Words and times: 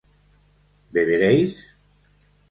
¿beberéis? 0.95 1.55